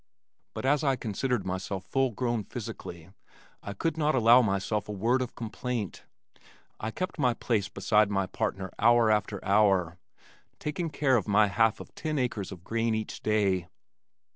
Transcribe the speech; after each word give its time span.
But 0.55 0.65
as 0.65 0.83
I 0.83 0.95
considered 0.95 1.45
myself 1.45 1.85
full 1.85 2.09
grown 2.09 2.43
physically, 2.43 3.11
I 3.61 3.73
could 3.73 3.97
not 3.99 4.15
allow 4.15 4.41
myself 4.41 4.89
a 4.89 4.91
word 4.91 5.21
of 5.21 5.35
complaint. 5.35 6.05
I 6.79 6.89
kept 6.89 7.19
my 7.19 7.35
place 7.35 7.69
beside 7.69 8.09
my 8.09 8.25
partner 8.25 8.71
hour 8.79 9.11
after 9.11 9.45
hour, 9.45 9.99
taking 10.57 10.89
care 10.89 11.17
of 11.17 11.27
my 11.27 11.49
half 11.49 11.79
of 11.79 11.93
ten 11.93 12.17
acres 12.17 12.51
of 12.51 12.63
grain 12.63 12.95
each 12.95 13.21
day. 13.21 13.67